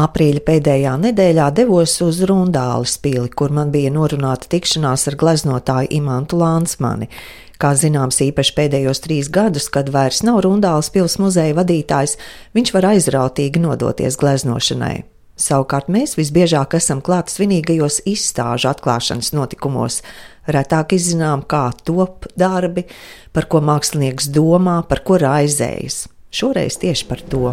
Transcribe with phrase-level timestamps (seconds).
[0.00, 6.38] Aprīļa pēdējā nedēļā devos uz Rundāles pili, kur man bija norunāta tikšanās ar gleznotāju Imantu
[6.40, 7.10] Lānsmani.
[7.60, 12.16] Kā zināms, īpaši pēdējos trīs gadus, kad vairs nav Rundāles pils muzeja vadītājs,
[12.56, 14.94] viņš var aizrautīgi nodoties gleznošanai.
[15.40, 20.00] Savukārt mēs visbiežāk esam klāt svinīgajos izstāžu atklāšanas notikumos.
[20.48, 22.86] Retāk izzinām, kā top darbi,
[23.36, 26.06] par ko mākslinieks domā, par ko raizējas.
[26.32, 27.52] Šoreiz tieši par to.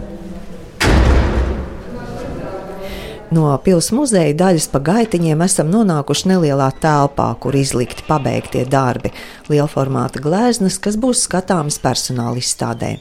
[3.28, 9.12] No pilsētas muzeja daļas pa gaitiņiem esam nonākuši nelielā telpā, kur izlikti pabeigtie darbi,
[9.52, 12.94] liela formāta gleznas, kas būs skatāmas personāla izstādē.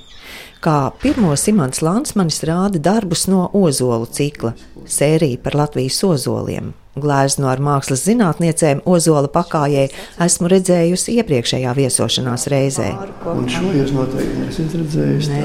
[0.59, 6.75] Kā pirmo Simons Lansmanis rāda darbus no ozolu cikla, sērija par Latvijas ozoliem.
[6.99, 9.87] Glēznu ar mākslas zinātniecēm ozola pakājē
[10.27, 12.95] esmu redzējusi iepriekšējā viesošanās reizē.
[13.31, 15.43] Un šo jūs noteikti neesat redzējusi.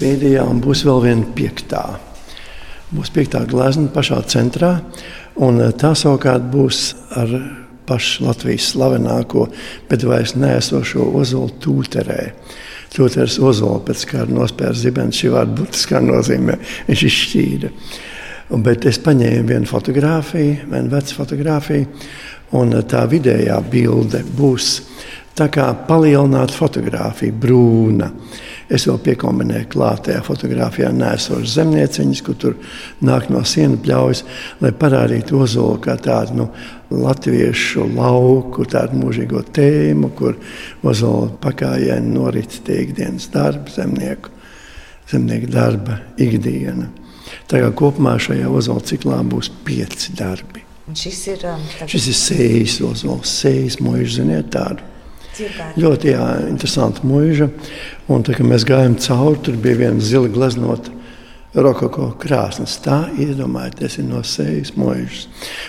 [0.00, 1.84] Pēdējā un būs vēl viena piektā
[2.94, 4.78] būs piektā glezna pašā centrā.
[5.40, 6.82] Un eh, tā savukārt būs
[7.18, 7.34] ar
[7.90, 9.48] pašu Latvijas slavenāko,
[9.90, 12.20] bet vairs neesošo ozolu tūterē.
[12.90, 17.04] Tūteris ozola pēc kā nospēra zibens, šī vārda būtiskā nozīmē, viņš
[18.50, 18.64] izšķīda.
[18.64, 21.86] Bet es paņēmu vienu fotografiju, vienu vecu fotografiju,
[22.52, 24.80] un eh, tā vidējā bilde būs
[25.34, 28.10] tā kā palielināta fotografija, brūna.
[28.70, 32.56] Es vēl piekombinēju klātajā fotografijā nēsošas zemnieciņas, kur tur
[33.02, 34.24] nāk no sienas pļaujas,
[34.60, 36.48] lai parādītu ozolu kā tādu nu,
[36.90, 40.38] latviešu lauku, tādu mūžīgo tēmu, kur
[40.82, 44.30] ozola pakāpienu norit tie ikdienas darbi, zemnieku,
[45.10, 46.90] zemnieku darba ikdiena.
[47.50, 50.64] Tā kā kopumā šajā ozola ciklā būs pieci darbi.
[50.96, 51.92] Šis ir, um, tagad...
[51.92, 54.86] šis ir sējas ozols, sējas mūžs, ziniet tādu.
[55.36, 55.82] Cirkādi.
[55.84, 57.46] Ļoti jā, interesanti mūža.
[58.10, 60.90] Un, tā, kad mēs gājām cauri, tur bija viena zila gleznota
[61.54, 62.76] rokoko krāsnes.
[62.82, 65.28] Tā iedomājieties, ir no sejas mūžas.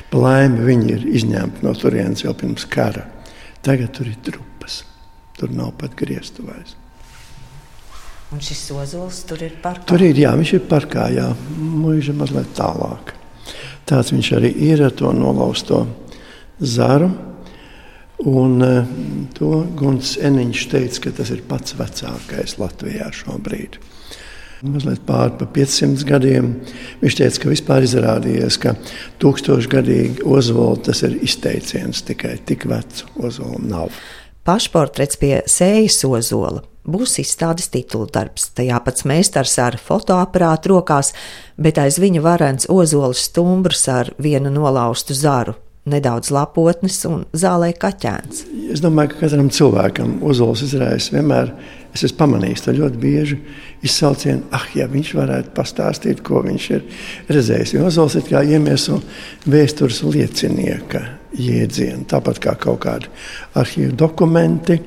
[0.10, 3.06] Pa laimi viņi ir izņemti no turienes jau pirms kara.
[3.62, 4.82] Tagad tur ir trupas.
[5.38, 6.81] Tur nav pat griestu vairs.
[8.32, 9.84] Un šis ozols tur ir parkā?
[9.90, 11.26] Tur ir, jā, viņš ir parkā, jā,
[11.60, 13.12] mūža mazliet tālāk.
[13.90, 15.84] Tāds viņš arī ir ar to nolausto
[16.62, 17.10] zaru.
[18.32, 18.86] Un uh,
[19.36, 23.80] to Gunts Eniņš teica, ka tas ir pats vecākais Latvijā šobrīd.
[24.62, 26.52] Mazliet pāri pa 500 gadiem.
[27.02, 28.76] Viņš teica, ka vispār izrādījies, ka
[29.20, 33.90] tūkstošgadīgi ozola tas ir izteiciens, tikai tik vecu ozolu nav.
[34.42, 38.48] Pašportrets pie sējas ozola būs izstādes titula darbs.
[38.58, 41.12] Tajā pats meistars ar fotoaparātu rokās,
[41.62, 45.54] bet aiz viņa varens ozols stumbrs ar vienu nolaustu zaru
[45.86, 48.44] nedaudz lapotnes un zālē kaķēns.
[48.74, 51.54] Es domāju, ka katram cilvēkam uzols izraisa vienmēr.
[51.92, 53.40] Es esmu pamanījis to ļoti bieži
[53.86, 56.86] izsaucienu, ah, ja viņš varētu pastāstīt, ko viņš ir
[57.30, 57.74] redzējis.
[57.76, 59.02] Jo uzols ir kā iemieso
[59.46, 61.04] vēstures liecinieka
[61.38, 63.12] jēdzienu, tāpat kā kaut kādi
[63.60, 64.80] arhīvu dokumenti,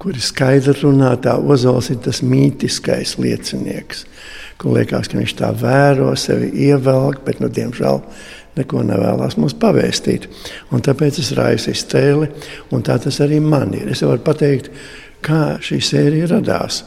[0.00, 4.04] kuri skaidri runā, tā uzols ir tas mītiskais liecinieks,
[4.60, 8.02] kur liekas, ka viņš tā vēro, sevi ievelk, bet, nu, diemžēl,
[8.58, 10.28] neko nevēlas mums pavēstīt.
[10.74, 12.28] Un tāpēc es raisu iztēli,
[12.74, 13.90] un tā tas arī man ir.
[13.90, 14.70] Es varu pateikt,
[15.24, 16.82] kā šī sērija radās.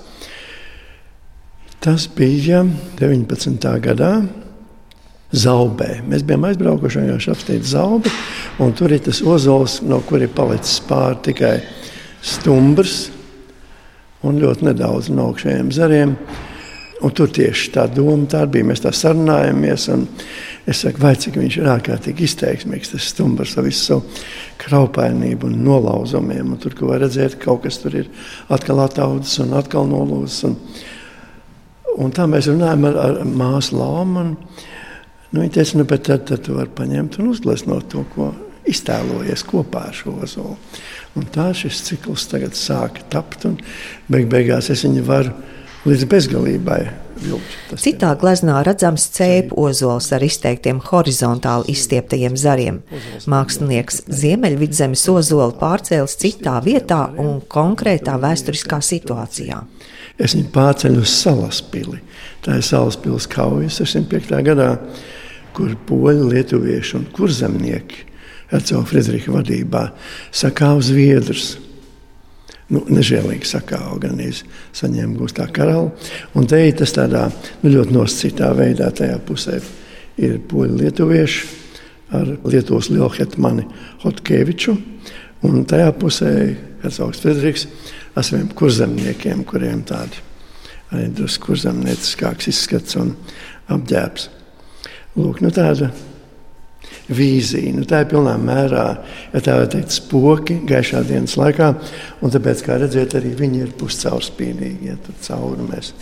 [1.83, 2.63] Tas bija
[2.99, 3.71] 19.
[3.83, 4.11] gadā.
[5.35, 6.01] Zaubē.
[6.07, 8.11] Mēs bijām aizbraukuši vienkārši apstīt zaubi,
[8.63, 11.55] un tur ir tas ozols, no kur ir palicis pāri tikai
[12.23, 13.09] stumbrs
[14.23, 16.15] un ļoti nedaudz no augšējiem zariem.
[16.97, 18.65] Un tur tieši tā doma tā bija.
[18.65, 19.83] Mēs tā sarunājamies.
[20.67, 24.23] Es saku, vai cik viņš ir ārkārtīgi izteiksmīgs, tas stumbrs ar visu savu
[24.63, 26.55] kraupainību un nolauzumiem.
[26.55, 28.09] Un tur, ko var redzēt, kaut kas tur ir
[28.49, 30.47] atkal attaudzis un atkal nolūzis.
[30.49, 30.57] Un,
[32.07, 34.25] un tā mēs runājam ar, ar māsu Lāmu.
[35.31, 38.31] Nu, viņa teica, nu, bet tad, tad tu vari paņemt un uzgleznot to, ko
[38.67, 40.55] iztēlojies kopā ar šo ozolu.
[41.17, 43.57] Un tā šis cikls tagad sāka tapt, un
[44.11, 45.35] beig beigās es viņu varu
[45.87, 46.81] līdz bezgalībai.
[47.17, 52.77] Vilkt, Citā gleznā redzams cēpu ozols ar izteiktiem horizontāli izstieptajiem zariem.
[53.25, 59.63] Mākslinieks Ziemeļvidzemes ozolu pārcēlis citā vietā un konkrētā vēsturiskā situācijā.
[60.21, 62.03] Es viņu pārceļu uz Salaspili.
[62.45, 64.37] Tā ir Salaspils kauja 605.
[64.45, 64.69] gadā,
[65.57, 68.05] kur poļi, lietuvieši un kurzemnieki
[68.51, 69.87] Hercoga Friedricha vadībā
[70.35, 71.55] sakāva Zviedrus
[72.73, 74.31] nu, nežēlīgi sakāva, gan arī
[74.77, 75.91] saņēma gūstā karalu.
[76.37, 77.27] Un te ir tas tādā
[77.63, 79.59] nu, ļoti nosacītā veidā, tajā pusē
[80.17, 81.55] ir poļi lietuvieši
[82.17, 83.65] ar Lietuvas lielhetmani
[84.05, 84.77] Hotkeviču,
[85.47, 86.31] un tajā pusē
[86.83, 87.67] Hercogs Frederiks
[88.15, 90.23] ar saviem kurzemniekiem, kuriem tādi
[90.95, 93.11] arī drusku kurzemnieciskāks izskats un
[93.75, 94.36] apģērbs.
[95.17, 95.89] Lūk, nu tāda
[97.09, 97.73] vīzija.
[97.75, 98.85] Nu, tā ir pilnā mērā,
[99.33, 101.71] ja tā var teikt, spoki gaišā dienas laikā.
[102.21, 104.91] Un tāpēc, kā redzat, arī viņi ir puscaurspīdīgi.
[104.91, 105.93] Ja tur cauri mēs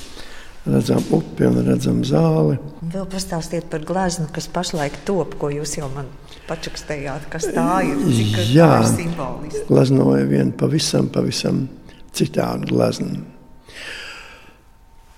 [0.66, 2.58] redzam upi un redzam zāli.
[2.94, 6.10] Vēl pastāstiet par gleznu, kas pašlaik top, ko jūs jau man
[6.50, 8.02] pačakstējāt, kas tā ir.
[8.10, 9.64] Cik Jā, tā ir simboliski.
[9.70, 11.66] Gleznoja vienu pavisam, pavisam
[12.16, 13.35] citādu gleznu.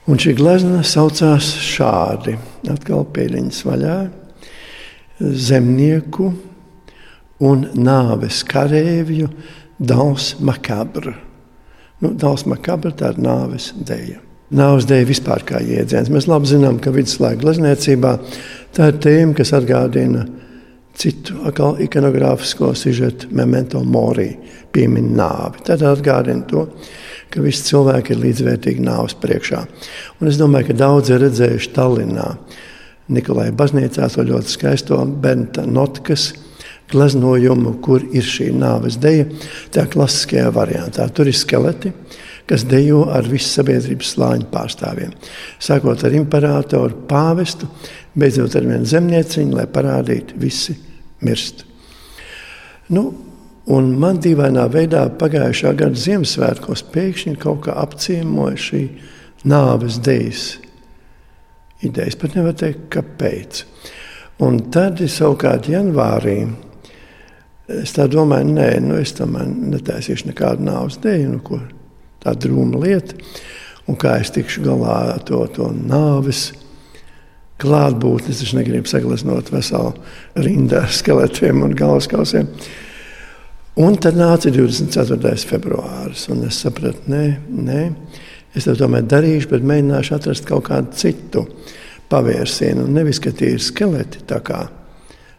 [0.08, 2.38] Un šī glezna saucās šādi.
[2.72, 3.96] Atkal pēdiņas vaļā
[5.20, 6.30] zemnieku
[7.44, 9.28] un nāves kareivju
[9.78, 11.12] Dāls Makabra.
[12.00, 14.22] Nu, Dāls Makabra tā ir nāves dēļa.
[14.58, 16.14] Nāves dēļa vispār kā jēdziens.
[16.14, 18.14] Mēs labi zinām, ka viduslaika glezniecībā
[18.78, 20.24] tā ir tēma, kas atgādina
[20.98, 21.36] citu
[21.84, 24.32] ikonogrāfisko sižetu, memento mori,
[24.72, 25.68] piemin nāvi.
[25.68, 26.64] Tad atgādina to,
[27.34, 29.64] ka visi cilvēki ir līdzvērtīgi nāves priekšā.
[30.22, 32.32] Un es domāju, ka daudzi ir redzējuši Tallinā
[33.08, 36.34] Nikolai baznīcā to ļoti skaisto Benta Notkas
[36.92, 39.28] gleznojumu, kur ir šī nāves deja.
[39.72, 41.92] Tā klasiskajā variantā tur ir skeleti,
[42.48, 45.14] kas dejo ar visu sabiedrības slāņu pārstāvjiem.
[45.60, 47.68] Sākot ar imperatoru, pāvestu,
[48.16, 50.78] beidzot ar vienu zemnieciņu, lai parādītu, visi
[51.28, 51.66] mirst.
[52.92, 53.10] Nu,
[53.74, 58.84] un man dīvainā veidā pagājušā gada Ziemassvētkos pēkšņi kaut kā apciemoja šī
[59.48, 60.46] nāves dejas
[61.86, 62.18] idejas.
[62.20, 63.64] Pat nevar teikt, kāpēc.
[64.46, 66.40] Un tad, savukārt, janvārī,
[67.74, 71.62] es tā domāju, nē, nu, es tomēr netaisīšu nekādu nāves dēļu, nu, ko
[72.24, 73.18] tā drūma lieta,
[73.90, 76.52] un kā es tikšu galā ar to, to nāves
[77.62, 78.34] klātbūtni.
[78.34, 79.96] Es taču negribu sagleznot veselu
[80.38, 82.52] rindu ar skeletiem un galvaskausiem.
[83.78, 85.36] Un tad nāca 24.
[85.46, 87.82] februāris, un es sapratu, nē, nē.
[88.58, 91.44] Es to tomēr darīšu, bet mēģināšu atrast kaut kādu citu
[92.10, 92.88] pavērsienu.
[92.90, 94.64] Nevis, ka tie ir skeleti, tā kā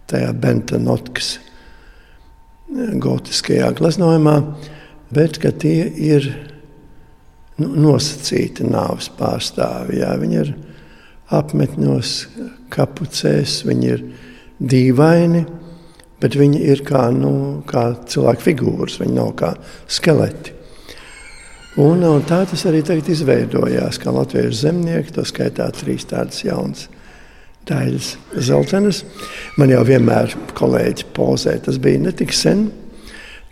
[0.06, 4.36] tajā Benta Notkas eh, gotiskajā gleznojumā,
[5.18, 6.30] bet ka tie ir
[7.58, 9.98] nu, nosacīti nāves pārstāvji.
[10.04, 10.54] Jā, viņi ir
[11.34, 12.14] apmetņos,
[12.70, 14.10] kapucēs, viņi ir
[14.62, 15.42] dīvaini,
[16.22, 17.32] bet viņi ir kā, nu,
[17.68, 19.52] kā cilvēku figūras, viņi nav kā
[19.90, 20.54] skeleti.
[21.78, 26.88] Un, un tā tas arī tagad izveidojās, kā latviešu zemnieki, to skaitā trīs tādas jaunas
[27.68, 28.08] daļas
[28.48, 29.04] zeltainas.
[29.60, 32.66] Man jau vienmēr kolēģi pozē, tas bija ne tik sen,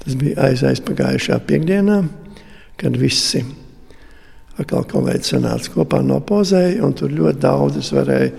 [0.02, 2.00] tas bija aiz aizpagājušā piekdienā,
[2.80, 3.44] kad visi
[4.56, 8.32] atkal kolēģi sanāca kopā no pozēja, un tur ļoti daudz varēja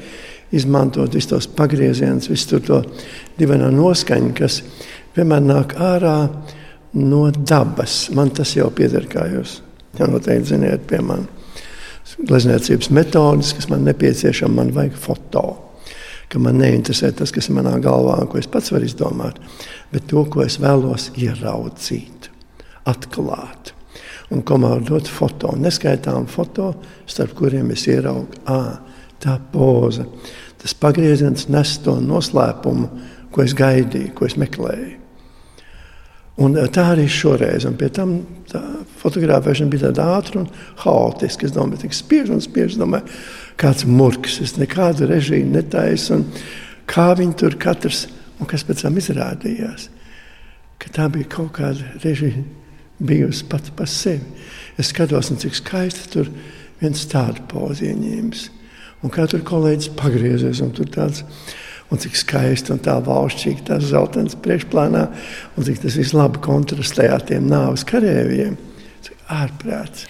[0.52, 2.82] izmantot visus tos pagriezienus, visu to
[3.40, 4.62] divaino noskaņu, kas
[5.18, 6.18] vienmēr nāk ārā
[6.98, 8.08] no dabas.
[8.16, 9.62] Man tas jau pieder kā jūs
[9.98, 15.46] Jā, noteikti ziniet, pie manis glezniecības metodas, kas man nepieciešama, man vajag foto.
[16.28, 19.40] Ka man neinteresē tas, kas ir manā galvā, ko es pats varu izdomāt,
[19.94, 22.30] bet to, ko es vēlos ieraudzīt,
[22.90, 23.72] atklāt.
[24.36, 26.74] Un komandot foto, neskaitām foto,
[27.08, 28.76] starp kuriem es ieraugu, ah,
[29.24, 30.06] tā poza,
[30.62, 32.90] tas pagrieziens nes to noslēpumu,
[33.32, 34.98] ko es gaidīju, ko es meklēju.
[36.44, 37.66] Un eh, tā arī šoreiz.
[37.66, 38.20] Un pie tam
[39.02, 40.50] fotografēšana bija tāda ātra un
[40.84, 41.48] haotiska.
[41.48, 42.78] Es domāju, ka spiež un spiež.
[42.80, 43.10] Domāju,
[43.60, 46.22] kāds murgs, es nekādu režīmu netaisu.
[46.88, 48.06] Kā viņi tur katrs,
[48.38, 49.90] un kas pēc tam izrādījās,
[50.78, 52.46] ka tā bija kaut kāda režīma
[53.00, 54.24] bijusi pati par sevi.
[54.78, 56.30] Es skatos, cik skaisti tur
[56.80, 58.46] viens tādu pozi ieņēmis.
[59.06, 61.24] Un kā tur kolēģis pagriezies, un tur tāds
[61.92, 65.04] un cik skaisti un tā valšķīgi tas zeltains priekšplānā,
[65.56, 68.58] un cik tas viss labi kontrastē ar tiem nāves karavīriem.
[69.28, 70.06] Ārprāts.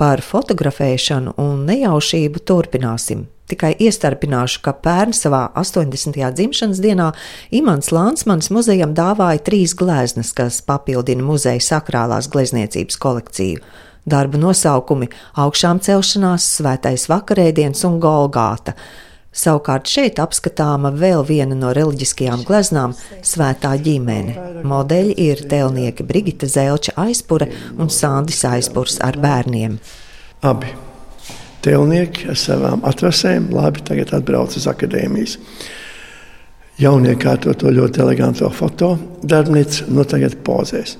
[0.00, 3.26] Par fotografēšanu un nejaušību turpināsim.
[3.50, 6.14] Tikai iestarpināšu, ka pērn savā 80.
[6.36, 7.10] dzimšanas dienā
[7.56, 13.64] Imants Lansmans muzejam dāvāja trīs gleznas, kas papildina muzeja sakrālās glezniecības kolekciju.
[14.06, 15.08] Darba nosaukumi-
[15.44, 18.74] augšām celšanās, svētais vakarēdiens un Golgāta.
[19.32, 22.96] Savukārt šeit apskatāma vēl viena no reliģiskajām gleznām-
[23.32, 24.62] Svētā ģimene.
[24.64, 27.46] Modeļi ir tēlnieki Brigita Zelča aizpura
[27.78, 29.78] un Sandis aizpurs ar bērniem.
[30.42, 30.66] Abi
[31.62, 35.36] tēlnieki ar savām atvasēm labi tagad atbrauc uz akadēmijas.
[36.80, 40.96] Jaunie kārto to ļoti eleganto foto darbnīcu, nu tagad pozēs.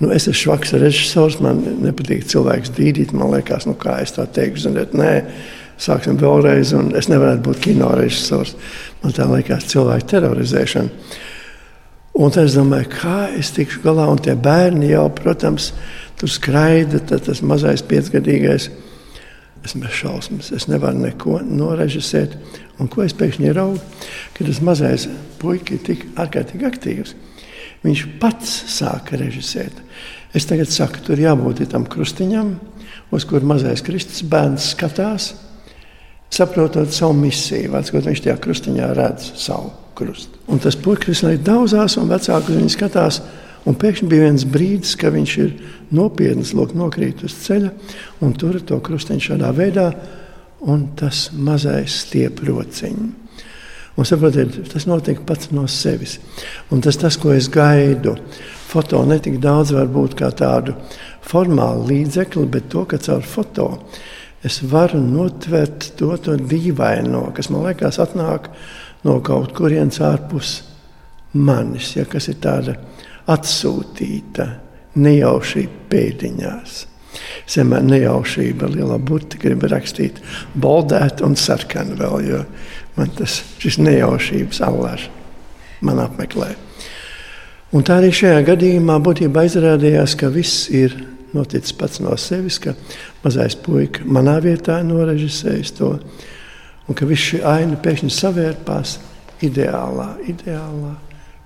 [0.00, 4.24] Nu, es esmu švaks režisors, man nepatīk cilvēks dīdīt, man liekas, nu kā es tā
[4.24, 5.12] teikšu, ziniet, nē
[5.80, 8.54] sāksim vēlreiz, es nevarētu būt kino režisors.
[9.02, 11.16] Man tā liekas, cilvēku terorizēšana.
[12.20, 15.70] Un es domāju, kā es tikšu galā, un tie bērni jau, protams,
[16.20, 18.68] tur skraida, tas mazais piecgadīgais
[19.60, 22.32] Es esmu šausmas, es nevaru neko norežisēt.
[22.80, 23.76] Un ko es pēkšņi ieraugu?
[24.32, 25.04] Kad tas mazais
[25.40, 27.12] puika ir tik ārkārtīgi aktīvs,
[27.84, 29.76] viņš pats sāka režisēt.
[30.36, 32.54] Es tagad saku, tur jābūt tam krustiņam,
[33.10, 35.32] uz kuru mazais Kristus bērns skatās,
[36.30, 40.38] saprotot savu misiju, ko viņš tajā krustiņā redz savu krustu.
[40.48, 43.20] Un tas puisis arī daudzās, un vecāki uz viņu skatās.
[43.68, 45.50] Un pēkšņi bija viens brīdis, kad viņš ir
[45.92, 47.74] nopietns, lūk, nokrīt uz ceļa
[48.24, 49.90] un tur to krustiņu šādā veidā,
[50.64, 53.10] un tas mazais stiep rociņu.
[54.00, 56.16] Un saprotiet, tas notiek pats no sevis.
[56.72, 58.14] Un tas, tas ko es gaidu,
[58.70, 60.72] foto ne tik daudz var būt kā tādu
[61.28, 63.66] formālu līdzekli, bet to, ka caur foto
[64.46, 68.48] es varu notvert to, to dīvaino, kas man liekas atnāk
[69.04, 70.54] no kaut kurienes ārpus
[71.36, 72.78] manis, ja, kas ir tāda
[73.30, 74.48] atsūtīta
[74.96, 76.86] nejaušība pēdiņās.
[77.44, 80.20] Es vienmēr nejaušība, lielā burta grib rakstīt
[80.54, 82.44] boldēt un sarkanu vēl, jo
[83.00, 85.08] man tas šis nejaušības allārs
[85.80, 86.52] man apmeklē.
[87.72, 90.96] Un tā arī šajā gadījumā būtībā izrādījās, ka viss ir
[91.32, 92.74] noticis pats no sevis, ka
[93.24, 95.92] mazais puika manā vietā norežisējis to,
[96.86, 98.96] un ka viss šī aina pēkšņi savērpās
[99.46, 100.96] ideālā, ideālā,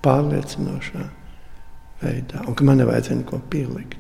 [0.04, 1.04] pārliecinošā
[2.04, 3.96] veidā, un ka man nevajadzēja neko pielikt.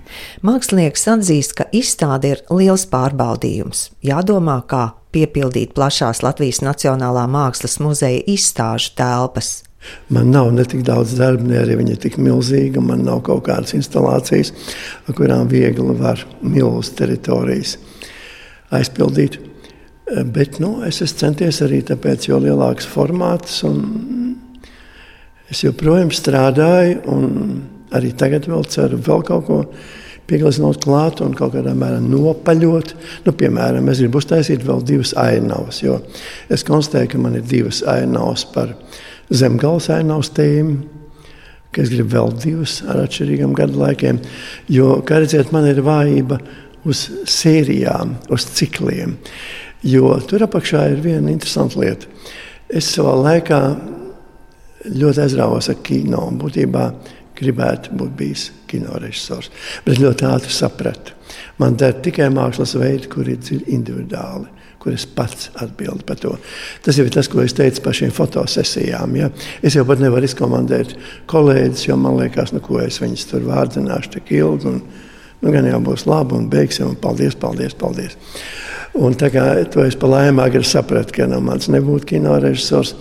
[0.46, 3.88] Mākslinieks atzīst, ka izstāde ir liels pārbaudījums.
[4.04, 9.62] Jādomā, kā piepildīt plašās Latvijas Nacionālā Mākslas muzeja izstāžu telpas.
[10.08, 12.82] Man nav ne tik daudz darba, ne arī viņa ir tik milzīga.
[12.84, 14.52] Man nav kaut kādas instalācijas,
[15.04, 17.76] ar kurām viegli var milzīgas teritorijas
[18.74, 19.38] aizpildīt.
[20.36, 23.78] Bet nu, es esmu centies arī tāpēc, jo lielāks formāts un
[25.52, 27.00] es joprojām strādāju.
[27.94, 29.60] Arī tagad vēl ceru vēl kaut ko
[30.28, 32.94] piegleznot klāt un kaut kādā mērā nopaļot.
[33.26, 35.98] Nu, piemēram, es gribu uztaisīt vēl divas ainavas, jo
[36.52, 38.74] es konstatēju, ka man ir divas ainavas par
[39.30, 40.80] zemgāles ainavas tēmu.
[41.74, 44.20] Es gribu vēl divas ar atšķirīgiem gadu laikiem,
[44.70, 46.38] jo, kā redzat, man ir vājība
[46.86, 49.16] uz sērijām, uz cikliem.
[49.84, 52.06] Jo tur apakšā ir viena interesanta lieta.
[52.70, 53.58] Es savā laikā
[54.94, 56.28] ļoti aizrāvos ar kino.
[56.40, 56.86] Būtībā
[57.38, 59.50] gribētu būt bijis kino režisors.
[59.86, 61.14] Bet ļoti ātri sapratu,
[61.58, 64.50] man der tikai mākslas veidi, kur ir individuāli.
[64.84, 66.34] Kur es pats atbildu par to.
[66.84, 69.14] Tas jau ir tas, ko es teicu par šīm fotosesijām.
[69.16, 69.30] Ja?
[69.64, 70.92] Es jau pat nevaru izkomandēt
[71.32, 74.68] kolēģis, jo man liekas, nu, ko es viņus tur vārdzināšu tik ilgi.
[74.68, 74.82] Un,
[75.40, 78.18] nu, gan jau būs labi un beigsim, un paldies, paldies, paldies.
[79.00, 82.36] Un tā kā to es pa laimē arī sapratu, ka no nu, manis nebūtu kino
[82.44, 82.92] režisors,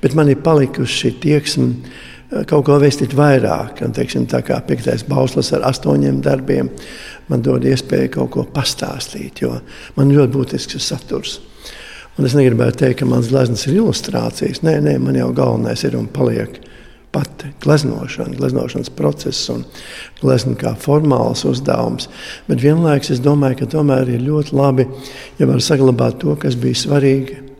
[0.00, 1.66] bet man ir palikusi šī tieksme
[2.48, 3.82] kaut ko vēstīt vairāk.
[3.84, 6.70] Un, teiksim, tā kā piektais bauslis ar astoņiem darbiem
[7.30, 9.54] man dod iespēju kaut ko pastāstīt, jo
[9.96, 11.38] man ļoti būtisks saturs.
[12.18, 14.60] Un es negribētu teikt, ka mans glezniecības ir ilustrācijas.
[14.66, 16.58] Nē, nē, man jau galvenais ir un paliek
[17.12, 19.64] pati gleznošana, gleznošanas process un
[20.20, 22.08] glezna kā formāls uzdevums.
[22.48, 24.88] Bet vienlaikus es domāju, ka tomēr ir ļoti labi,
[25.40, 27.51] ja var saglabāt to, kas bija svarīgi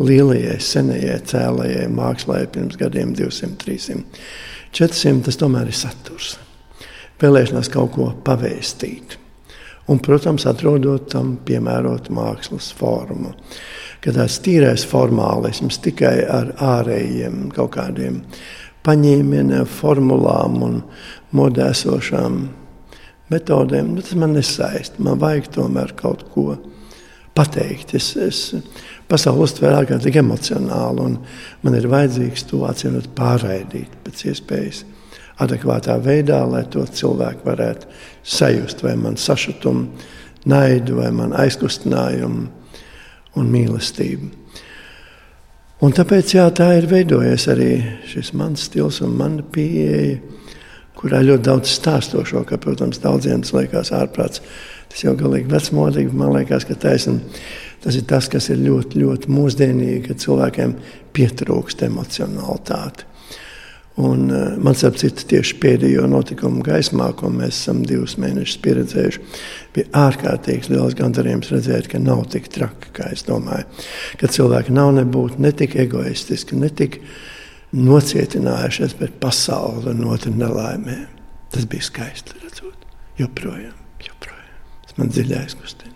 [0.00, 4.22] lielajai, senajai cēlējai mākslā pirms gadiem 200, 300,
[4.76, 5.24] 400.
[5.26, 6.36] Tas tomēr ir saturs.
[7.20, 9.18] Vēlēšanās kaut ko pavēstīt.
[9.90, 13.34] Un, protams, atrodot tam piemērotu mākslas formu.
[14.00, 18.22] Kad tāds tīrais formālisms tikai ar ārējiem kaut kādiem
[18.86, 20.78] paņēmieniem, formulām un
[21.36, 22.38] modēsošām
[23.30, 25.02] metodēm, nu, tas man nesaista.
[25.02, 26.54] Man vajag tomēr kaut ko
[27.36, 27.94] pateikt.
[27.98, 28.40] Es, es
[29.10, 31.18] pasauli uztver ārkārtīgi emocionāli, un
[31.64, 34.84] man ir vajadzīgs to atcīmot pārraidīt pēc iespējas
[35.40, 37.88] adekvātā veidā, lai to cilvēku varētu
[38.22, 39.88] sajust, vai man sašutumu,
[40.48, 42.46] naidu, vai man aizkustinājumu
[43.40, 44.30] un mīlestību.
[45.80, 47.70] Un tāpēc jā, tā ir veidojies arī
[48.08, 50.18] šis mans stils un mana pieeja,
[51.00, 54.42] kurā ļoti daudz stāstošo, ka, protams, daudziem tas liekas ārprāts.
[54.90, 57.38] Tas jau galīgi vecmodīgi, man liekas, ka taisnība
[57.80, 60.74] Tas ir tas, kas ir ļoti, ļoti mūsdienīgi, kad cilvēkiem
[61.16, 63.06] pietrūkst emocionalitāte.
[64.00, 69.22] Un, uh, man liekas, tieši pēdējo notikumu gaismā, ko mēs esam divus mēnešus pieredzējuši,
[69.76, 73.66] bija ārkārtīgi liels gandarījums redzēt, ka nav tik traki, kā es domāju.
[74.20, 77.00] Ka cilvēki nav nebūt ne tik egoistiski, ne tik
[77.76, 81.06] nocietinājušies pret pasauli un otru nelaimēm.
[81.50, 84.58] Tas bija skaisti redzot, joprojām, joprojām.
[84.86, 85.89] Tas man dziļi aizkustina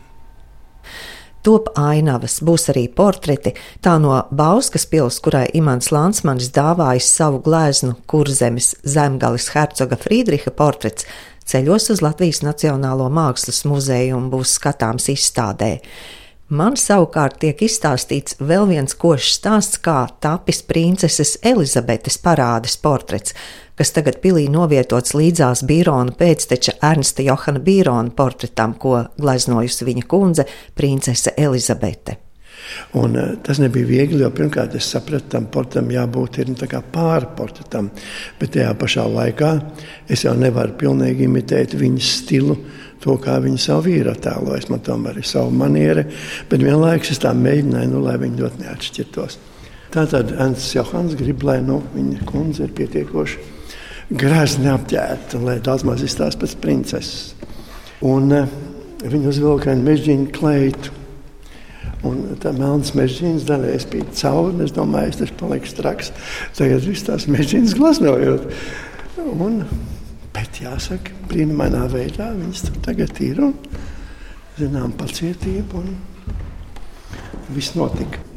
[1.45, 3.55] top ainavas, būs arī portreti.
[3.85, 11.07] Tā no Bauskas pils, kurai Imants Lansmanis dāvājis savu gleznu kurzemes zemgalis hercoga Friedriha portrets,
[11.45, 15.79] ceļos uz Latvijas Nacionālo mākslas muzeju un būs skatāms izstādē.
[16.55, 23.33] Man savukārt tiek izstāstīts vēl viens košs stāsts, kā tapis princeses Elizabetes parādes portrets,
[23.79, 30.47] kas tagad pilī novietots līdzās Bīrona pēcteča Ernsta Johana Bīrona portretam, ko gleznojusi viņa kundze,
[30.79, 32.21] princese Elizabete.
[32.97, 37.29] Un, uh, tas nebija viegli, jo pirmkārt es sapratu, tam portretam jābūt ir, nu, pāri
[37.37, 37.91] portretam.
[38.41, 39.51] Bet tajā pašā laikā
[40.09, 42.57] es jau nevaru pilnībā imitēt viņas stilu.
[43.05, 46.07] To, kā viņa savu vīru attēlojas, man tomēr ir sava maniera,
[46.49, 49.37] bet vienlaikus es tā mēģināju, nu, lai viņi ļoti neatšķirtos.
[49.93, 53.43] Tātad Ants Johans grib, lai nu, viņa kundze ir pietiekoši
[54.11, 57.33] grazni apģērbta, lai daudz maz izstāsta pēc princeses.
[58.05, 58.59] Un uh,
[59.05, 60.93] viņa uzvilka mežģīnu kleitu
[62.05, 64.59] Un tā melnas mežģīnas daļai spīd cauri.
[64.67, 66.13] Es domāju, tas paliks traks.
[66.57, 68.45] Tagad viss tās mežģīnas glasnojot.
[69.25, 69.63] Un,
[70.35, 73.41] bet jāsaka, brīnumainā veidā viņas tur tagad ir.
[73.49, 73.57] Un,
[74.59, 75.95] zinām, pacietība un
[77.57, 78.34] viss notika.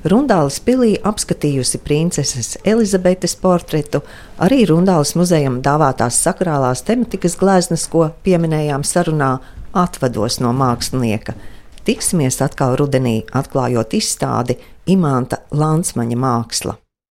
[0.00, 4.00] Rundāles pilī apskatījusi princeses Elizabetes portretu,
[4.40, 9.34] arī Rundāles muzejam dāvātās sakrālās tematikas gleznas, ko pieminējām sarunā,
[9.76, 11.36] atvados no mākslinieka.
[11.84, 14.56] Tiksimies atkal rudenī, atklājot izstādi
[14.88, 16.80] Imanta Lansmaņa māksla.